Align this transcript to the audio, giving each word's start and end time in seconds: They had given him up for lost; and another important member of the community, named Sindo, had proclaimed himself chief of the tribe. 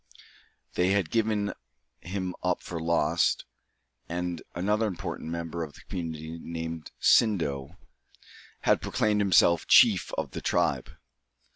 They 0.73 0.87
had 0.89 1.11
given 1.11 1.53
him 1.99 2.33
up 2.41 2.63
for 2.63 2.79
lost; 2.79 3.45
and 4.09 4.41
another 4.55 4.87
important 4.87 5.29
member 5.29 5.63
of 5.63 5.75
the 5.75 5.81
community, 5.81 6.39
named 6.41 6.89
Sindo, 6.99 7.77
had 8.61 8.81
proclaimed 8.81 9.21
himself 9.21 9.67
chief 9.67 10.11
of 10.13 10.31
the 10.31 10.41
tribe. 10.41 10.89